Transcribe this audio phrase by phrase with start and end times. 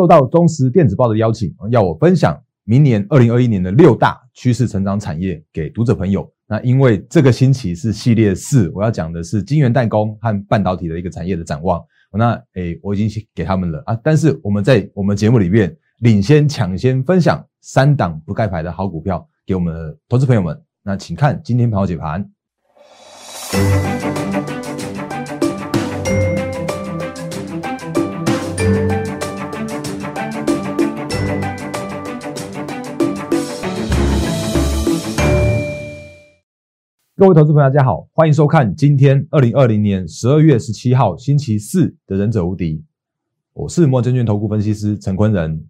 [0.00, 6.26] 受到中时电子报的邀请，要我分享明年二零二一年的六大趋势成长产业给读者朋友。
[6.48, 11.84] 那因为这个星期是系列四，我要讲的是晶圆代工和半导体的一个产业的展望。
[12.16, 20.58] 那诶，我已经给他们了啊，但是我们在我们节目里面领先抢先分享三档不盖牌的好股票给我们的投资朋友们。
[20.82, 22.26] 那请看今天盘后解盘。
[37.20, 42.76] 各位投资朋友，大家好，欢迎收看今天二零二零年十二月十七号星期四的《忍者无敌》，
[43.52, 45.62] 我是摩证券投顾分析师陈坤仁。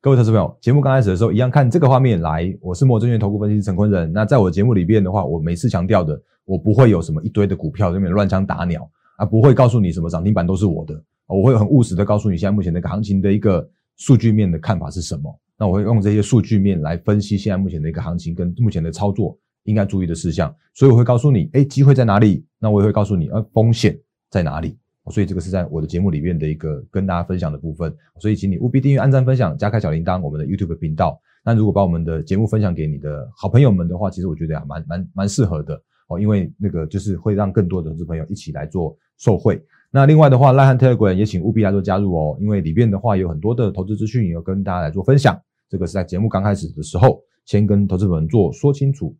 [0.00, 2.50] 各位投资朋友，节目刚开始的时候，一样看这个画面来。
[2.58, 4.10] 我是摩证券投顾分析师陈坤仁。
[4.14, 13.68] 那在我节目里边的话，我每次强调的，我不会有什么一堆的股票在那边乱枪打鸟啊，不会告诉你什么涨停板都是我的，我会很务实的告诉你现在目前那个行情的一个
[13.98, 15.38] 数据面的看法是什么。
[15.58, 19.38] 那我会用这些数据面来分析现在目前的一个行情跟目前的操作。
[19.64, 22.44] 应该注意的事项，所以我会告诉你，哎，机会在哪里？
[22.58, 23.98] 那我也会告诉你，呃，风险
[24.30, 24.78] 在哪里？
[25.10, 27.94] 所以这个是在我的节目里面的一个跟大家分享的部分。
[28.18, 31.20] 所以请你务必订阅、按赞、分享、加开小铃铛，我们的 YouTube 频道。
[31.44, 39.62] 那如果把我们的节目分享给你的好朋友们的话，其实我觉得啊，蛮蛮蛮适合的哦，因为那个就是会让更多的投资朋友一起来做受惠。
[39.90, 45.38] 那另外的话，赖汉 Telegram 也请务必来做加入哦，因为里面的话有很多的投资资讯要跟大家来做分享。
[45.68, 49.14] 这个是在节目刚开始的时候，先跟投资朋友做说清楚。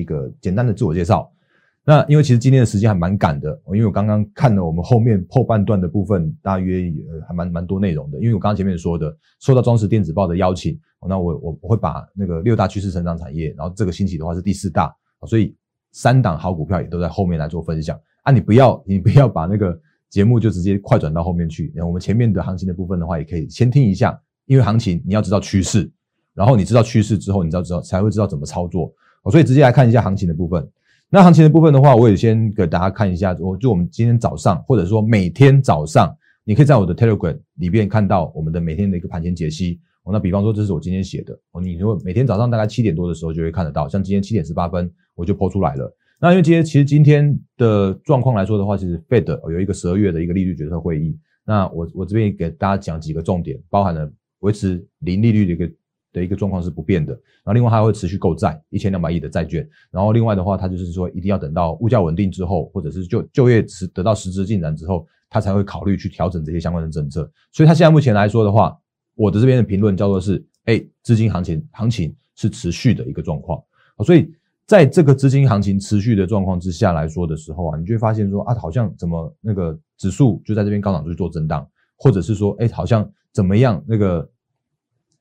[0.00, 1.30] 一个简单的自我介绍。
[1.86, 8.18] 那因为其实今天的时间还蛮赶的，因为我刚刚看了我们后面后半段的部分，大约也还蛮蛮多内容的。
[8.18, 15.54] 因为我刚刚前面说的，受到装饰电子报的邀请，那我我我会把那个六大趋势成长产业，然后这个星期的话是第四大，所以
[15.92, 18.32] 三档好股票也都在后面来做分享啊。
[18.32, 19.78] 你不要你不要把那个
[20.08, 25.92] 节目就直接快转到后面去，然后我们前面的行情的部分的话，也可以先听一下，因为行情你要知道趋势，
[26.32, 28.90] 然后你知道趋势之后，你知道知道才会知道怎么操作。
[29.24, 30.66] 哦所以直接来看一下行情的部分。
[31.10, 33.36] 那行情的部分的话，我也先给大家看一下。
[33.38, 36.12] 我就我们今天早上，或者说每天早上，
[36.44, 39.78] 你可以在我的 Telegram 里边看到我们的每天的一个盘前解析。
[40.02, 41.38] 哦，那比方说这是我今天写的。
[41.52, 45.94] 哦，你如果每天早上大概七点多的时候就会看得到，像今天七点十八分我就抛出来了。
[46.20, 51.16] 那因为今天其实今天的状况来说的话，其实 Fed 有一个十二月的一个利率决策会议。
[51.46, 55.72] 那我我这边给大家讲几个重点，包含了维持零利率的一个。
[56.14, 67.28] 的一个状况是不变的，然后另外它会持续购债一千两百亿的债券，然后另外的话，它就是说一定要等到物价稳定之后，或者是就就业实得到实质进展之后，它才会考虑去调整这些相关的政策。
[67.52, 68.78] 所以它现在目前来说的话，
[69.16, 73.60] 我的这边的评论叫做是，哎，资金行情行情是持续的一个状况。
[74.04, 74.32] 所以
[74.66, 84.30] 在这个资金行情持续的状况之下来说的时候啊，你就会发现说啊，好像怎么那个指数就在这边高档去做震荡，或者是说，哎，好像怎么样那个。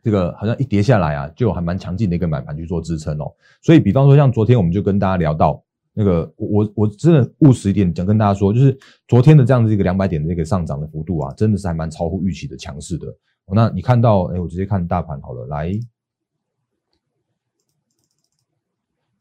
[0.03, 3.33] 这个好像一跌下来啊，就还蛮强劲的一个买盘去做支撑哦。
[3.61, 8.77] 所以，比方说像昨天我们就跟大家聊到那个，我我真的务实一点讲，跟大家说，就是
[9.07, 13.07] 昨天的这样子一个两百点的这个上涨的幅度啊，真的是还蛮超乎预期的强势的。
[13.53, 15.71] 那你看到，哎，我直接看大盘好了，来，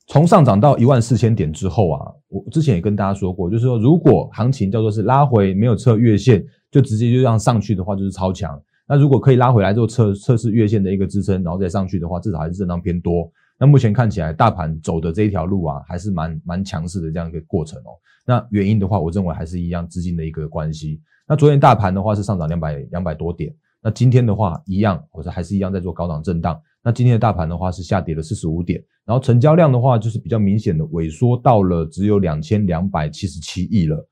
[0.07, 8.61] 从上涨到一万四千点之后啊，我之前也跟大家说过，就是说如果行情叫做是拉回没有测月线，就直接就这样上去的话，就是超强。
[8.87, 13.31] 那如果可以拉回来做测测试月线的一个支撑，然后再上去的话，至少还是震荡偏多。
[13.59, 17.95] 那目前看起来大盘走的这一条路啊，还是蛮蛮强势的这样一个过程哦。
[18.27, 21.01] 那原因的话，我认为还是一样资金的一个关系。
[21.29, 26.61] 那昨天大盘的话是上涨两百两百多点，那今天的话一样，或者还是一样在做高档震荡。
[26.83, 34.05] 那今天的大盘的话是下跌了四十五点，然后成交量的话就是比较明显的萎缩到了只有两千两百七十七亿了。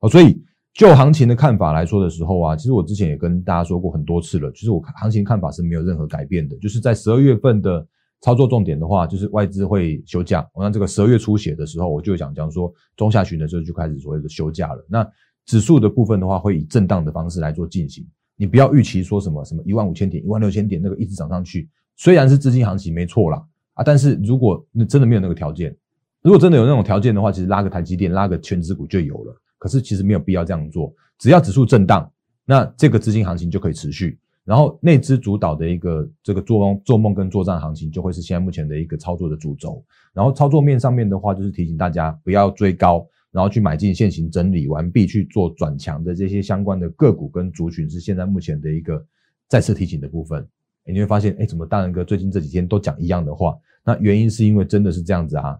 [0.00, 0.40] 哦，所以。
[0.78, 6.56] 就行情的看法来说的时候啊，其实我之前也跟大家说过很多次了，就是我行情看法是没有任何改变的。
[6.58, 7.84] 就是在十二月份的
[8.20, 10.48] 操作重点的话，就是外资会休假。
[10.54, 14.86] 我像这个十二月初写的时候，我就讲讲说中下旬的时候就开始所谓的休假了。
[14.88, 15.04] 那
[15.46, 18.06] 指数的部分的话，会以震荡的方式来做进行。
[18.36, 23.44] 你不要预期说什么什么一万五千点、一万六千点那个一直涨上去，虽然是资金行情没错啦
[23.74, 25.76] 啊，但是如果那真的没有那个条件，
[26.22, 29.34] 如果真的有那种条件的话，其实拉个台积电、拉个全指股就有了。
[29.58, 32.10] 可是其实没有必要这样做，只要指数震荡，
[32.44, 34.18] 那这个资金行情就可以持续。
[34.44, 39.84] 然后内资主导的一个这个做梦做梦跟做账行情，就会是现在目前的一个操作的主轴。
[40.14, 49.04] 然后操作面上面的话，就是提醒大家不要追高，然后去买进现行整理完毕去做转强的这些相关的个股跟族群，是现在目前的一个
[49.48, 50.48] 再次提醒的部分。
[50.86, 53.54] 你会发现，哎，怎么大仁哥最近这几天都讲一样的话？
[53.84, 55.58] 那原因是因为真的是这样子啊。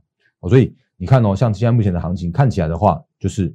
[0.48, 3.54] 所以你看哦，像现在目前的行情看起来的话，就是。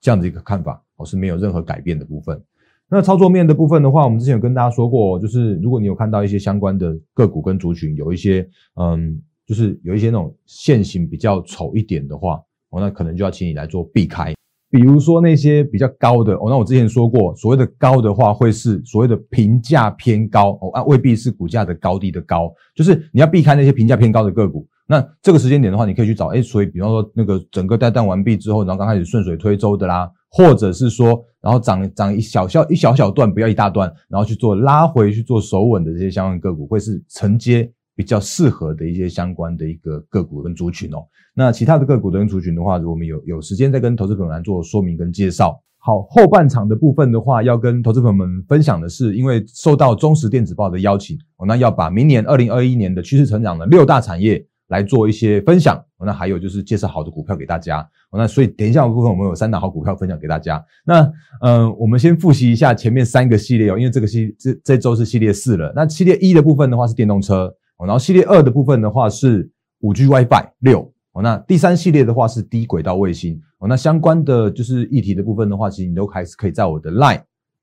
[0.00, 2.40] 这样的一个看法，我是没有任何改变的部分。
[2.88, 14.34] 那操作面的部分的话，我们之前有跟大家说过，就是如果你有看到一些相关的个股跟族群有一些，嗯，就是有一些那种线型比较丑一点的话，哦，那可能就要请你来做避开。
[14.70, 24.66] 比如说那些比较高的，哦，那我之前说过，所谓的高的话，会是所谓的评价偏高，哦，啊，未必是股价的高低的高，就是你要避开那些评价偏高的个股。
[24.90, 41.06] 那这个时间点的话，你可以去找，哎，所以比方说那个整个带弹完毕之后，然后刚开始顺水推舟的啦，或者是说，然后涨涨一小小一小小段，不要一大段，然后去做拉回去做手稳的这些相关个股，会是承接比较适合的一些相关的一个个股跟族群哦。
[41.36, 45.56] 那其他的个股跟族群的话，我们有有时间再跟投资朋友来做说明跟介绍。
[45.78, 54.44] 好，后半场的部分的话，要跟投资朋友们分享的是，因为受到中时电子报的邀请，我那要把明年二零二一年的趋势成长的六大产业。
[54.70, 57.86] 来做一些分享，那还有就是介绍好的股票给大家。
[58.12, 60.64] 那所以等一下部分我们有三档好股票分享给大家。
[60.84, 61.12] 那
[61.42, 65.72] 嗯，我们先复习一下前面三个系列哦，因为这个系这这周是系列四了。
[65.76, 69.48] 那系列一的部分的话是电动车，然后系列二的部分的话是
[69.80, 70.92] 五 G WiFi 六。
[71.12, 73.40] 哦，那第三系列的话是低轨道卫星。
[73.58, 77.22] 哦，那相关的就是议题的部分的话，其实你都还是可以在我的 Line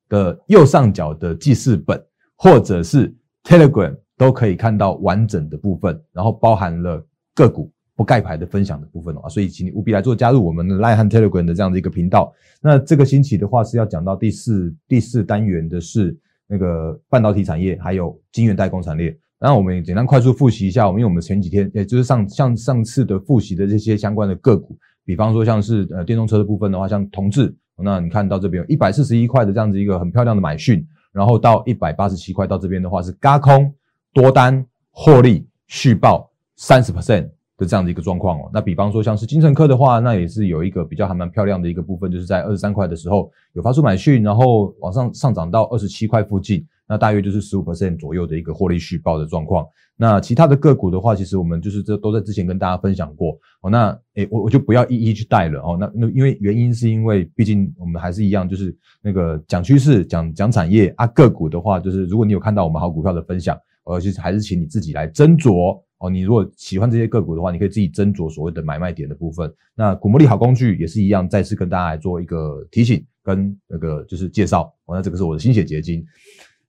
[0.09, 2.01] 的右上角的记事本，
[2.35, 3.95] 或者是 Telegram。
[4.17, 7.05] 都可以看到完整的部分，然后包含了
[7.35, 12.33] 个股不盖牌的分享的部分啊，所以请你务必来做加入我们的 Line 和 Telegram 的这样的一个频道。
[12.61, 16.17] 那这个星期的话是要讲到第四第四单元的是
[16.47, 19.15] 那个半导体产业，还有晶圆代工产业。
[19.39, 24.75] 然后我们简单快速复习一下，我们因为我们前几天也就是上像上次的复习的这些相关的个股，
[25.05, 33.71] 比方说像是呃电动车的部分的话，像同志，那你看到这边有一百四十一块的这样子一个很漂亮的买讯，然后到一百八十七块到这边的话是嘎空。
[34.17, 49.63] 多单获利续报三十 percent 的这样的一个状况哦，那比方说像是金城科的话，那也是有一个比较还蛮漂亮的一个部分，就是在二十三块的时候有发出买讯，然后往上上涨到二十七块附近，那大约就是十五 percent 左右的一个获利续报的状况。
[49.95, 53.69] 那其他的个股的话，其实我们就是这都在之前跟大家分享过哦。
[53.69, 55.77] 那诶，我我就不要一一去带了哦。
[55.79, 63.55] 那那因为原因是因为毕竟我们还是一样，就是那个讲趋势、讲讲产业啊，个股的话，就是如果你有看到我们好股票的分享。
[63.87, 66.09] 而且还是请你自己来斟酌哦。
[66.09, 69.51] 你如果喜欢这些个股的话，你可以自己斟酌所谓的买卖点的部分。
[69.75, 74.71] 那股魔力好工具也是一样，再次跟大家来做一个提醒跟那个就是介绍。
[74.85, 76.05] 哦，那这个是我的心血结晶。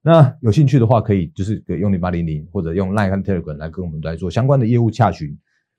[0.01, 5.37] 那有兴趣的话，可以就是用零八零零或者用 Line 和 Telegram 来跟我们来做相关的业务洽询。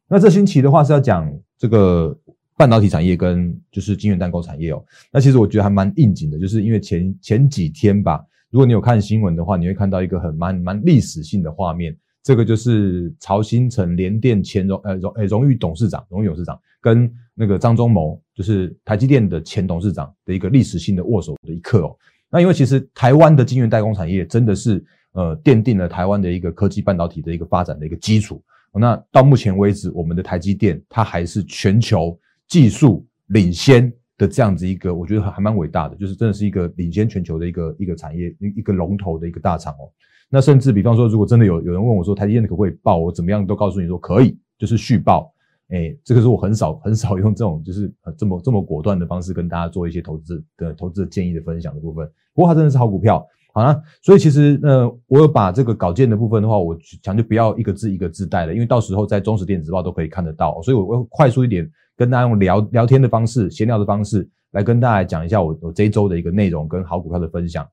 [0.08, 2.16] 那这星期的话是要讲这个
[2.58, 4.84] 半导体产业跟就是晶圆代工产业哦。
[5.12, 8.24] 那其实我觉得还蛮应景的，就是因为前前几天吧。
[8.52, 11.96] 如果你有看新闻的话，你会看到一个很蛮蛮历史性的画面。
[12.22, 21.96] 这个就是曹新成联电前荣呃荣呃荣誉董事长、荣誉董事长跟那个张忠谋，就是台积电的前董事长的一个历史性的握手的一刻哦。
[22.30, 28.44] 那因为其实台湾的晶圆代工产业真的是呃奠定了台湾的一个科技半导体的一个发展的一个基础。
[28.74, 33.92] 那到目前为止，我们的台积电它还是全球技术领先。
[34.20, 39.90] 的这样子一个，我觉得还蛮伟大的，就是真的是一个领先全球的一个一个产业，一一个龙头的一个大厂哦。
[40.30, 45.34] 那甚至比方说，如果真的有有人问我说台积电可不可以报，我怎么样都告诉你说可以，就是续报。
[45.70, 52.06] 哎，这个是我很少很少用这种就是这么这么果断的方式跟大家做一些投资的投资的建议的分享的部分。
[52.34, 61.70] 不过它真的是好股票，好了，所以其实呃，我有把这个稿件的部分的话，我强就不要一个字一个字带了，因为到时候在中时电子报都可以看得到，所以我会快速一点。
[62.00, 67.68] 跟大家用聊聊天的方式、闲聊的方式来跟大家讲一下我我这一周的一个内容跟好股票的分享。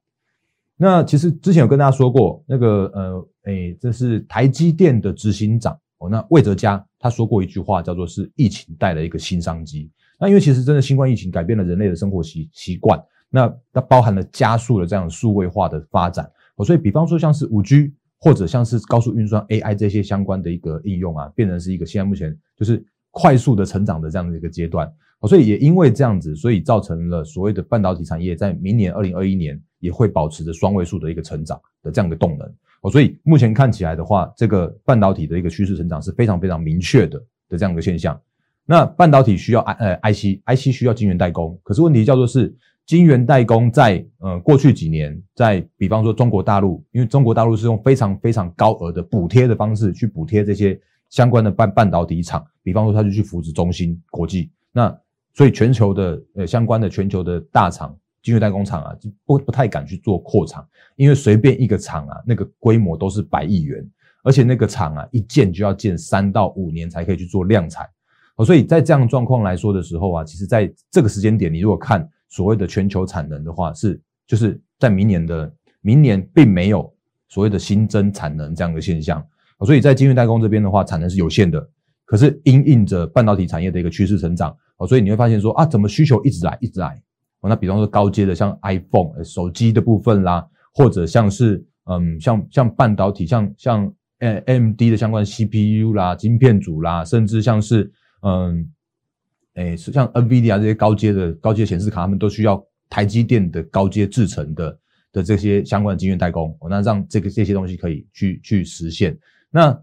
[0.77, 9.89] 那其实之前有跟大家说过，那个呃，哎，这是台积电的执行长哦，那魏哲嘉他说过一句话，叫做是疫情带来一个新商机。
[10.19, 22.85] 那因为其实真的新冠疫情改变了人类的生活习习惯，那它包含了加速了这样数位化的发展哦，所以比方说像是五 G 或者像是高速运算 AI 这些相关的一个应用啊，变成是一个现在目前就是。
[23.19, 24.87] 快速的成长的这样的一个阶段，
[25.27, 32.47] 所以也因为这样子，所以造成了所谓的半导体产业在明年二零二一年也会保持着双位数的一个成长的这样的动能。
[32.83, 37.19] 哦，所以目前看起来的话，这个半导体的一个趋势成长是非常非常明确的
[37.49, 38.21] 的这样一个现象。
[38.67, 42.55] 那半导体需要 I 呃 IC，IC 需要晶圆代工，可是问题叫做是
[42.85, 50.79] 晶圆代工在呃过去几年，在比方说中国大陆，因为中国大陆是用非常非常高额的补贴的方式去补贴这些。
[51.11, 54.95] 相关的半半导体厂，比方说他就去扶持中芯国际，那
[55.35, 63.89] 所以全球的呃相关的全球的大厂晶圆代工厂啊，就不不太敢去做扩厂，因为随便一个厂啊，那个规模都是百亿元，
[64.25, 67.89] 而且那个厂啊一建就要建三到五年才可以去做量产，
[68.45, 76.93] 所以在这样状况来说的时候啊，其实在这个时间点，你如果看所谓的全球产能的话，是就是在明年的明年并没有
[77.29, 79.25] 所谓的新增产能这样的现象，
[79.65, 81.67] 所以在晶圆代工这边的话，产能是有限的。
[82.05, 87.03] 可是因应着半导体产业的一个趋势成长，哦，所以你会发现说啊，怎么需求一直来一直来？
[87.43, 90.45] 那比方说高阶的像 iPhone 手机的部分啦，
[90.75, 97.89] 或者像是嗯像像半导体像像 AMD 的相关 CPU 啦、晶片组啦，甚至像是
[98.23, 98.69] 嗯
[99.55, 102.61] 诶像 NVIDIA 这些高阶的高阶显示卡，他们都需要
[102.91, 104.79] 台积电的高阶制程的
[105.13, 109.17] 的这些相关的晶圆代工，哦，那让这个这些东西可以去去实现
[109.57, 109.83] 那。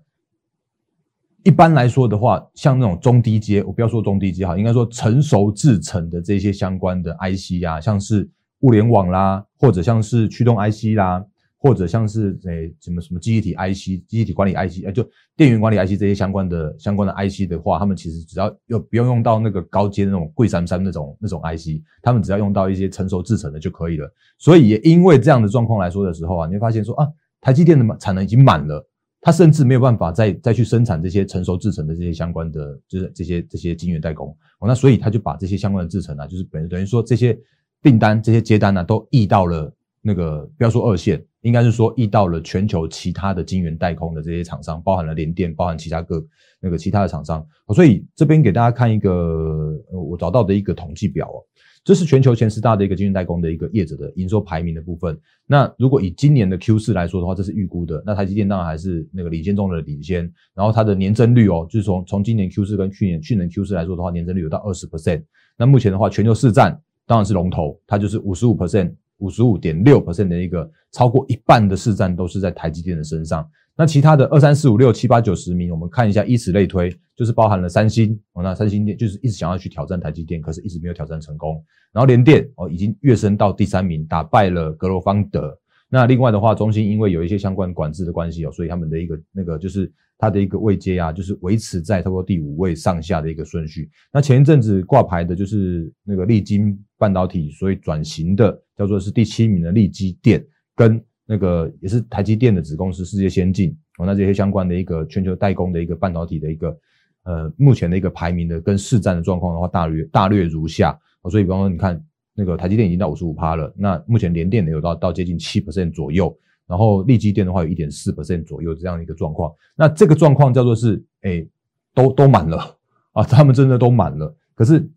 [1.46, 8.30] 一般来说的话，像那种中低阶，我不要说中低阶哈，应该说成熟制成的这些相关的 IC 呀，像是
[8.62, 11.22] 物联网啦，或者像是驱动 IC 啦，
[11.58, 24.10] 或者像是诶什么什么记忆体 IC、记忆体管理 IC，哎，就电源管理 IC 这些相关的相关的 IC 的话，他们其实只要又不用用到那个高阶那种贵三三那种那种 IC，他们只要用到一些成熟制成的就可以了。
[24.38, 27.06] 所以也因为这样的状况来说的时候啊，你会发现说啊，
[27.42, 28.88] 台积电的产能已经满了。
[29.26, 34.28] 它甚至没有办法再再去生产这些成熟制成的这些相关的，就是这些这些晶圆代工
[34.60, 37.40] 哦，那所以他就把这些相关的制成啊，就是等于等于说这些
[37.82, 46.22] 订单这些接单呢，都溢到了那个不要说二线，应该是说溢到了全球其他的晶圆代工的这些厂商，包含了联电，包含其他各
[46.60, 47.48] 那个其他的厂商。
[47.74, 51.40] 所以这边给大家看一个我找到的一个统计表哦。
[51.84, 55.20] 这是全球前十大的一个晶圆代工的一个业者的营收排名的部分。
[55.46, 58.02] 那如果以今年的 Q 四来说的话，这是预估的。
[58.06, 60.32] 那台积电当然还是那个领先中的领先。
[60.56, 65.24] 然后它的年增率哦，就是从从今年 Q 四跟去年去年 Q 四来说的话，年增率有到二十 percent。
[65.58, 73.46] 那目前的话，全球市占当然是龙头，它就是五十五 percent，五十五点六 percent 的一个超过一半的市占都是在台积电的身上。
[73.76, 78.44] 那其他的二三四五六七八九十名，我们看一下，以此类推，就是包含了三星哦。
[78.44, 81.64] 那三星电就是一直想要去挑战台积电，可是一直没有挑战成功。
[81.92, 85.58] 然后联电哦，已经跃升到第三名，打败了格罗方德。
[85.90, 93.90] 那另外的话，中芯因为有一些相关管制的关系哦，所以他们的一个那个就是它的一个位阶啊，就是维持在差不多第五位上下的一个顺序。
[94.12, 101.04] 那前一阵子挂牌的就是那个利晶半导体，所以转型的叫做是第七名的利基电跟。
[101.26, 106.78] 那个也是台积电的子公司世界先进哦，那这些相关的一个全球代工的一个半导体的一个
[107.24, 111.00] 呃目前的一个排名的跟市占的状况的话，大略大略如下，
[111.30, 112.04] 所以比方说你看
[112.36, 116.36] 那个台积电已经到五十五趴了，那目前联电也有到到接近七 percent 左右，
[116.68, 121.48] 然后力基电的话有一点四 percent 左右这样的一个状况，那这个状况叫做是哎
[121.94, 122.78] 都都满了
[123.14, 124.90] 啊，他们真的都满了，可是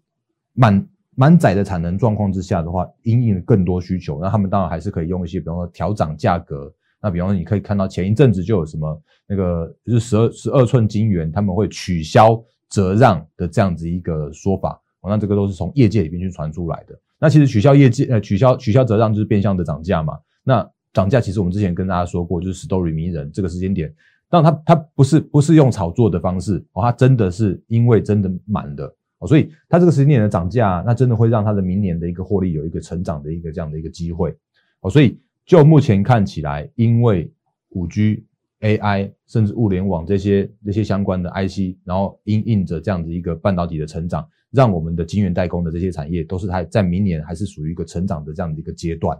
[0.55, 0.87] 满。
[1.17, 6.73] 满载的产能状况之下的话，因应更多需求，那他们当然还是可以用一些，比方说调涨价格。
[7.01, 14.81] 那比方说，你可以看到前一阵子就有什么那个就是十二十二寸晶圆，他们会取消折让的这样子一个说法。
[15.01, 16.99] 哦，那这个都是从业界里面去传出来的。
[17.19, 20.19] 那其实取消业界呃取消取消折让就是变相的涨价嘛。
[20.43, 23.95] 那涨价其实我们之前跟大家说过，就是 story 迷人这个时间点，
[24.29, 28.93] 但它它不是不是用炒作的方式哦，它真的是因为真的满的。
[29.27, 34.35] 所以它这个时间点的涨价，那真的会让它的明年的一个获利有一个成长的一个这样的一个机会。
[34.81, 37.31] 哦，所以就目前看起来，因为
[37.71, 38.25] 五 G、
[38.61, 49.17] AI 甚至物联网这些这些相关的 IC，然后因应着这样子一个半导体的成长，让我们的晶圆代工的这些产业都是还在明年还是属于一个成长的这样的一个阶段。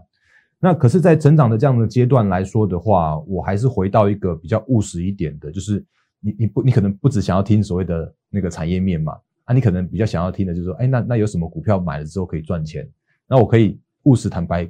[0.59, 5.85] 那可是，在成长的这样的阶段来说的话，我还是回到一个比较务实一点的，就是
[6.19, 9.15] 你你不你可能不只想要听所谓的那个产业面嘛。
[9.47, 12.87] 那你可能比较想要听的就是说，哎，那那有什么股票买了之后可以赚钱？
[13.27, 14.69] 那我可以务实坦白、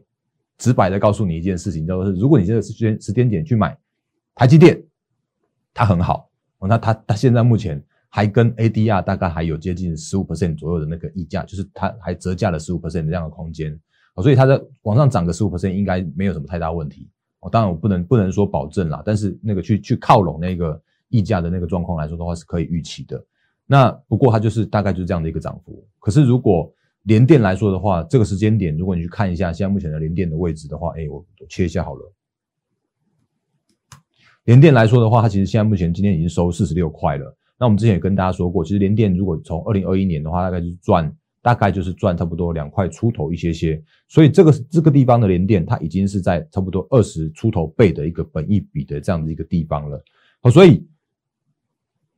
[0.58, 3.78] 直白的告诉你一件事情，就是，如果你这个时间时间点去买
[4.36, 4.82] 台积电，
[5.74, 6.30] 它很好
[6.60, 6.68] 哦。
[6.68, 13.74] 那它它现在目前还跟 ADR 大概还有接近十五 percent 左右的那个溢价，就是它还折价了十五 percent 这样的空间
[14.14, 14.22] 哦。
[14.22, 17.50] 所以它在往上涨个十五 percent 应该没有什么太大问题哦。
[17.50, 20.80] 当然我不能不能说保证啦，但是那个去去靠拢那个
[21.10, 23.24] 溢价的那个状况来说的话，是可以预期的。
[23.70, 25.86] 那不过它就是大概就是这样的一个涨幅。
[26.00, 32.14] 可是如果连电来说的话，这个时间点，如果你去看一下现在目前的连电的位置的话，哎，我切一下好了。
[34.46, 37.38] 连电来说的话，它其实现在目前今天已经收四十六块了。
[37.60, 43.82] 那我们之前也跟大家说过，其实连电如果从二零二一年的话，大概就是赚，大概就是赚差不多两块出头一些些。
[44.08, 50.02] 所以这个这个地方的连电，它已经是在差不多二十出头倍的一个本益比的这样的一个地方了。
[50.42, 50.86] 好，所以。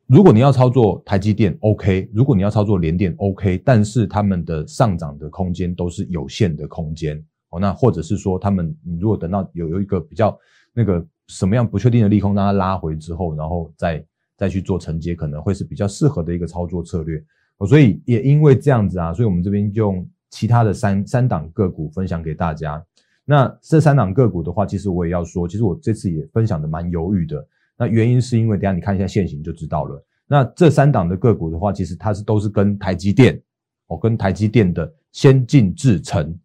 [0.09, 3.59] 如果你要操作台积电，OK；如果你要操作联电，OK。
[3.63, 7.59] 但是他们的上涨的空间都是有限的空间哦。
[7.59, 10.35] 那或者是说，他们你如果等到有有一个比较
[10.73, 14.03] 那个什么样不确定的利空，让它拉回之后，然后再
[14.35, 17.23] 再去做承接，可能会是比较适合的一个操作策略。
[17.59, 22.83] 哦，所以也因为这样子啊，所以我们这边用其他的三三档个股分享给大家。
[23.25, 27.47] 那这三档个股的话，其实我也要说，其实我这次也分享的蛮犹豫的。
[27.79, 30.05] 那原因是因为等下你看一下现形就知道了。
[30.27, 33.41] 那这三档的个股的话，其实它是都是跟台积电
[33.87, 36.37] 哦，跟台积电的先进制程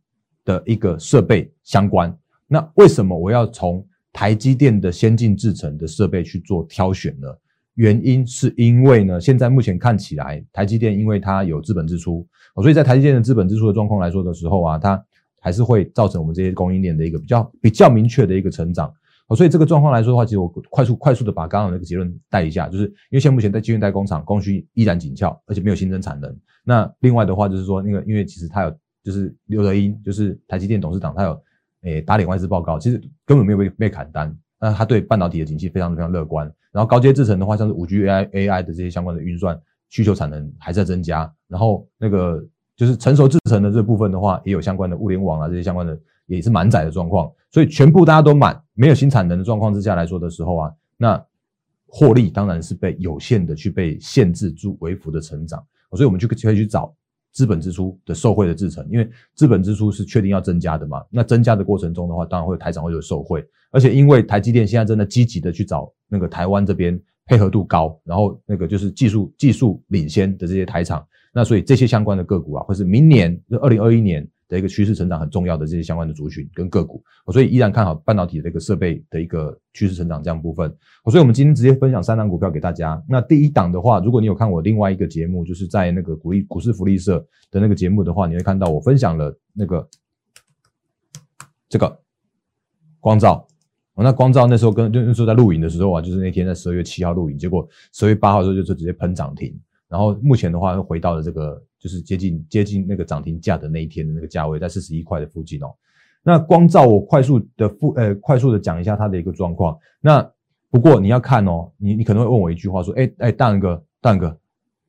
[0.44, 2.16] 的一个设备相关。
[2.46, 7.28] 那为什么我要从台积电的先进制程的设备去做挑选呢？
[7.74, 12.24] 原因是因为呢，现在目前看起来，台积电因为它有资本支出，
[12.62, 15.04] 所以在台积电的资本支出的状况来说的时候啊，它
[15.40, 18.90] 还是会造成我们这些供应链的一个比较比较明确的一个成长。
[19.28, 26.36] 哦所以这个状况来说的话，其实我快速快速的把刚刚那个结论带一下，就是因为现目前在晶圆代工厂供需依然紧俏，而且没有新增产能。
[26.64, 31.42] 那另外的话就是说，那个因为其实它有就是刘德英，就是台积电董事长，他有
[31.82, 34.36] 诶打脸外资报告，其实根本没有被被砍单。
[34.60, 42.42] 那他对半导体的景气非常非常乐观，然后高阶制程的话，像是五 G AI AI 的这些相关的运算需求产能还在增加，然后那个
[42.74, 51.24] 就是成熟制程的这部分的话，也有相关的物联网啊这些相关的也是满载的状况，所以全部大家都满，没有新产能的状况之下来说的时候啊，那
[51.86, 56.94] 获利当然是被有限的去被限制住微幅的成长，所以我们就可以去找。
[57.34, 74.24] 资本支出的受贿的制成，因为资本支出是确定要增加的嘛，那增加的过程中的话，当然会有台厂会有受贿，而且因为台积电现在真的积极的去找那个台湾这边配合度高，然后那个就是技术技术领先的这些台厂，那所以这些相关的个股啊，会是明年就二零二一年。
[74.48, 80.68] 的一个趋势成长很重要的这些相关的族群跟个股，所以依然看好半导体的一个设备的一个趋势成长这样部分。
[81.10, 83.02] 所以，我们今天直接分享三档股票给大家。
[83.08, 87.18] 那第一档的话，如果你有看我另外一个节目，就是在那个股利股市福利社
[87.50, 89.88] 的那个节目的话，你会看到我分享了那个
[91.68, 92.00] 这个
[93.00, 93.46] 光照。
[93.96, 99.58] 那光照那时候跟那时候在录影的时候啊，就是那天在十二月七号录影，结果十二月八号的时候就直接喷涨停。
[99.88, 101.62] 然后目前的话又回到了这个。
[101.84, 105.66] 就是接近接近那个涨停价的那一天的那个价位，在四十一块的附近哦。
[106.22, 109.78] 那光照我快速的复呃快速的讲一下它的一个状况。
[110.00, 110.26] 那
[110.70, 114.34] 不过你要看哦，你你可能会问我一句话说，哎哎，大哥大哥，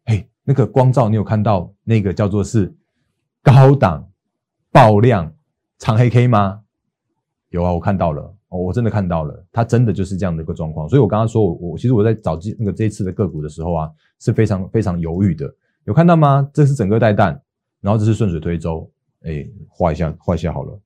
[0.06, 2.74] 嘿，那个光照你有看到那个叫做是
[3.44, 4.10] 高档
[4.72, 5.30] 爆量
[5.78, 6.62] 长黑 K 吗？
[7.50, 10.88] 有啊，我看到了哦，我真的看到了，它真的就是这样的一个状况。
[10.88, 15.54] 所以我刚刚说我我其实我在找这那个这一次的个股的时候啊，是非常非常犹豫的。
[15.86, 16.50] 有看到吗？
[16.54, 17.42] 这是整个带弹，
[17.80, 20.80] 然后这是顺水推舟，哎，画一下，画一下好了。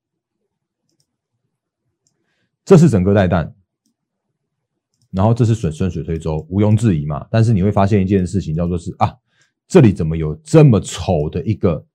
[2.65, 3.55] 这是整个带弹，
[5.11, 7.25] 然后这是顺顺水推舟，毋庸置疑嘛。
[7.31, 9.15] 但是你会发现一件事情，叫做是啊，
[9.67, 11.85] 这里怎么有这么丑的一个？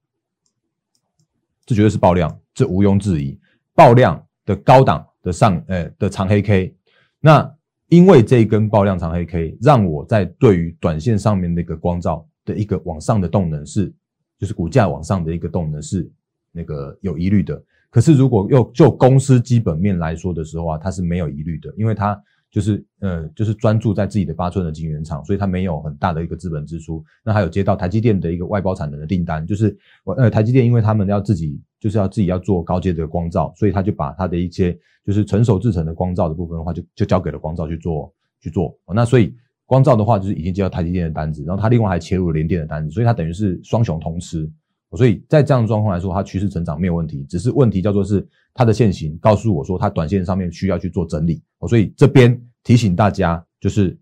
[1.66, 3.38] 这绝对是爆量，这毋庸置疑，
[3.74, 6.74] 爆量的高档的上，呃的长黑 K。
[7.20, 7.54] 那
[7.88, 12.26] 因为这一根爆量长黑 K，让我在对于短线上面的一个光照。
[12.44, 13.92] 的一个往上的动能是，
[14.38, 16.10] 就是股价往上的一个动能是
[16.52, 17.62] 那个有疑虑的。
[17.90, 27.04] 可是如果又就公司基本面来说的时候啊，它是没有疑虑的，因为它就是呃就是专注在自己的八寸的晶圆厂，所以它没有很大的一个资本支出。
[27.22, 34.76] 那还有接到台积电的一个外包产能的订单，就是呃台积电因为他们要自己就是要自己要做高阶的光照，所以他就把他的一些
[35.06, 38.76] 就是成熟制成的光照的部分的话，就就交给了光照去做去做。
[38.92, 39.34] 那所以。
[39.66, 44.50] 光照的话，就是已经接到台积电的单子，然后它另外还切入了联电的单子，所以它等于是双雄同吃。
[44.96, 51.42] 所以在这样的状况来说，它趋势成长没有问题，只是问题叫做是它的现形告诉我说，它短线上面需要去做整理。
[51.66, 53.98] 所以这边提醒大家，就是，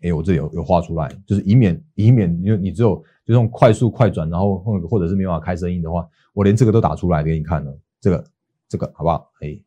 [0.00, 8.24] 哎，我这里有有画出来，就是以免以免因为你只有就用快速快转，然后或或者是没办法开声音的话，我连这个都打出来给你看了，这个
[8.68, 9.30] 这个好不好？
[9.42, 9.62] 哎，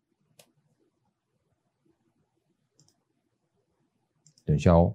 [4.44, 4.94] 等一下哦。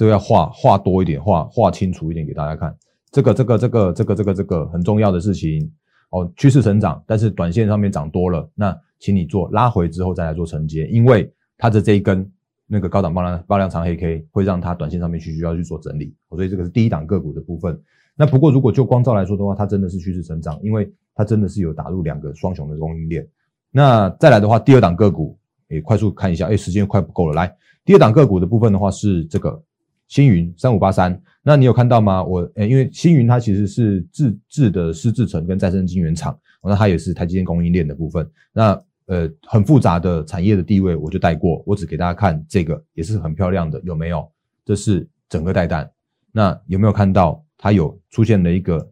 [0.00, 2.74] 这个要画画多一点，画画清楚一点给大家看。
[3.12, 5.70] 这个这个这个这个这个这个很重要的事情
[6.08, 12.26] 哦，趋势成长，但是短线上面涨多了，那请你做拉回之后再来做承接，因为它的这一根
[12.66, 17.78] 那个高档爆量爆量长黑 K 会让它短线上面去需要去做整理，所以这个是第一档个股的部分。
[18.16, 23.28] 那不过如果就光照来说的话，它真的是趋势成长，因为它真的是有打入两个双雄的供应链。
[23.70, 29.62] 那再来的话，第二档个股也快速看一下，哎，时间快不够了，来第二档个股的部分的话是这个。
[30.10, 32.22] 星云三五八三，那你有看到吗？
[32.22, 38.28] 我呃，因为星云它其实是自制的湿制成跟再生晶圆厂，那它也是台积电供应链的部分。
[38.52, 44.28] 那呃，很复杂的产业的地位我就带过，我只给大家看这个也是很漂亮的，有没有？
[44.64, 45.88] 这是整个带弹。
[46.32, 48.90] 那有没有看到它有出现了一个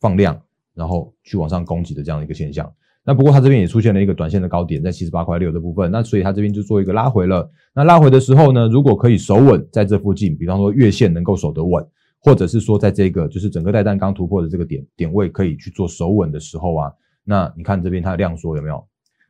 [0.00, 0.40] 放量，
[0.74, 2.68] 然后去往上攻击的这样的一个现象？
[3.08, 7.50] 那不过它这边也出现了一个短线的高点，在七十八块六的部分，那所以它这边就做一个拉回了。
[7.74, 11.82] 那拉回的时候呢，如果可以守稳在这附近，比方说月线能够守得稳，
[12.18, 16.92] 或者是说在这个就是整个带弹刚突破的这个点点位可以去做守稳的时候啊，
[17.24, 18.86] 那你看这边它的量缩有没有？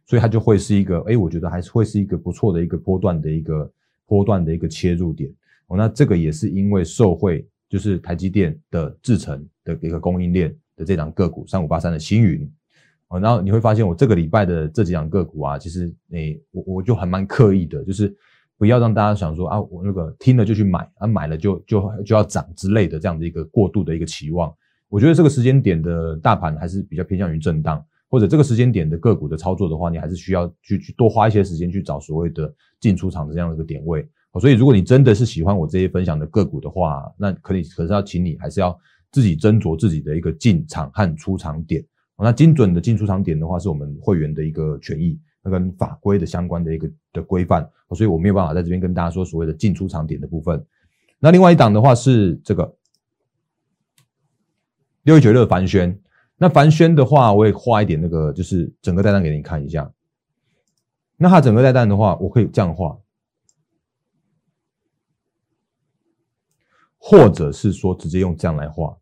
[0.06, 3.70] 所以它就会是一个，哎，我觉得还是会是一个不错的一个波段的一个
[4.08, 5.30] 波段的一个切入点。
[5.68, 12.50] 哦，那这个也是因为受惠，就是台积电的制程的一个供应链的这档个股三五八三的星云。
[13.08, 18.14] 哦，然后你会发现我这个礼拜的这几档个股啊，其实，诶，我我就还蛮刻意的，就是
[18.56, 24.52] 不要让大家想说啊，我那个听了就去买，啊买了就就就要涨之类的这样的一个过度的一个期望。
[24.88, 27.84] 我觉得这个时间点的大盘还是比较偏向于震荡。
[28.10, 34.08] 或者这个时间点的个股的操作的话，你还是需要去去多花一些时间去找所谓的进出场的这样的一个点位。
[34.40, 38.74] 所以如果你真的是喜欢我这些分享的个股的话，那可以可是要请你还是要
[39.12, 41.84] 自己斟酌自己的一个进场和出场点。
[42.18, 47.68] 那精准的进出场点的话，是我们会员的一个权益，那跟法规的相关的一个的规范。
[47.92, 50.66] 所以我没有办法在这边跟大家说所谓的进出场点的部分。
[51.18, 52.76] 那另外一档的话是这个
[55.04, 55.98] 六一九六凡轩。
[56.36, 59.92] 那凡轩的话，我也画一点那个，就是整个带单给你看一下。
[61.16, 62.96] 那它整个带单的话，我可以这样画，
[66.96, 68.96] 或者是说直接用这样来画。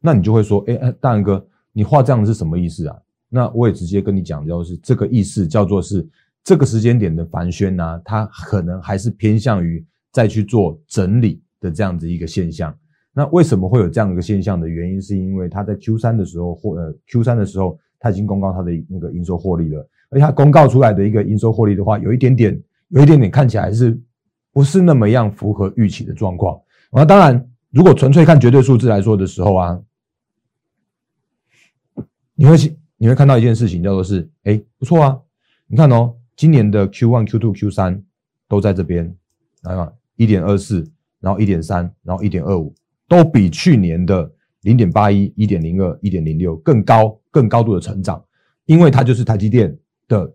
[0.00, 2.96] 那你就会说，哎，大仁哥，你画这样是什么意思啊？
[3.28, 6.08] 那我也直接跟你讲，就是这个意思，叫做是
[6.42, 12.74] 这个时间点的凡轩呢，它可能还是偏向于再去做整理的这样子一个现象。
[13.12, 24.00] 那为什么会有这样一个现象的原因，是因为它在 Q 三的时候或呃 Q 三的时候，它已经公告它的那个营收获利了，而且它公告出来的一个营收获利的话，有一点点，有一点点看起来是
[24.52, 26.58] 不是那么样符合预期的状况。
[26.92, 29.78] 那当然，如果纯粹看绝对数字来说的时候啊，
[32.40, 35.18] 你会去你会看到一件事情，叫做是，哎，不错啊，
[35.66, 38.00] 你看哦，今年的 Q one、Q two、Q 三
[38.46, 39.12] 都在这边，
[39.62, 42.72] 来嘛，一点二四，然后一点三，然后一点二五。
[43.08, 48.24] 都比去年的零点八一、一点零二、一点零六更高、更高度的成长，
[48.66, 50.32] 因为它就是台积电的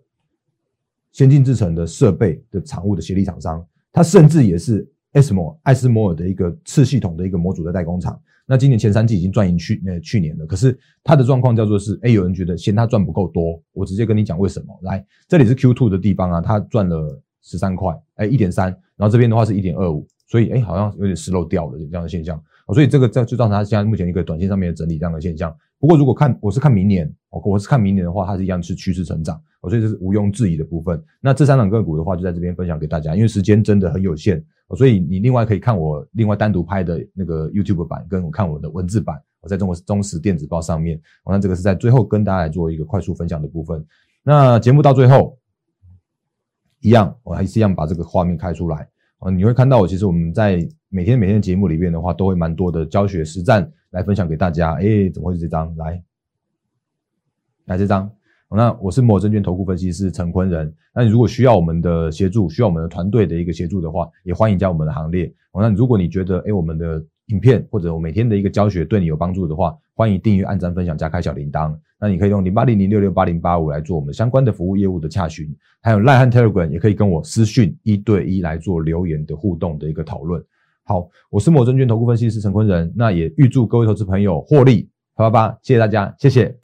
[1.10, 8.20] 先进制程的设备的产物的协力厂商，它甚至也是 S 摩艾斯摩尔的一个次系统的一个模组的代工厂。
[8.46, 14.78] 那今年前三季已经赚赢去呃去年了，可是它的状况叫做是，哎，有人觉得嫌它赚不够多，我直接跟你讲为什么。
[14.82, 22.38] 来，这里是 Q two 的地方啊，它赚了十三块，哎，一点三，然后这边的话是一点二五，所以哎，好像有点失漏掉了这样的现象。
[22.74, 25.54] 所以这个这就造成它现在目前一个短线上面的整理这样的现象。
[25.78, 29.40] 不过如果看我是看明年，我我是看明年的话，它是一样是趋势成长。
[29.62, 31.02] 所以这是毋庸置疑的部分。
[31.22, 34.44] 那这三档个股的话，就在这边分享给大家，因为时间真的很有限，
[34.76, 41.00] 所以你另外可以看我另外单独拍的那个 YouTube 版，跟我看我的文字版，我在中国中时电子报上面。
[41.22, 43.84] 我那这个是在最后跟大家来做一个快速分享的部分。
[44.22, 45.38] 那节目到最后，
[46.80, 48.88] 一样我还是一样把这个画面开出来。
[49.18, 54.74] 啊，你会看到我其实我们在每天每天的节目里面的话，都会蛮多的教学实战来分享给大家。
[54.74, 55.76] 哎，怎么会是这张？
[55.76, 56.02] 来，
[57.66, 58.10] 来这张。
[58.50, 60.72] 那我是摩证券投顾分析师陈坤仁。
[60.94, 65.32] 那你如果需要我们的协助，需要我们的团队的一个协助的话，也欢迎加我们的行列。
[65.52, 71.74] 那如果你觉得哎，我们的影片或者我每天的一个教学对你有帮助的话，欢迎订阅、按赞、分享、加开小铃铛。
[71.98, 75.48] 那你可以用零八零零六六八零八五来做我们相关的服务业务的洽询，
[75.80, 80.44] 还有赖汉 Telegram 也可以跟我私讯一对一来做留言的互动的一个讨论。
[80.84, 86.63] 好，我是摩证券投顾分析师陈坤仁，那也预祝各位投资朋友获利八八八，谢谢大家，谢谢。